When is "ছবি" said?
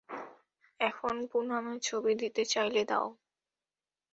1.81-2.13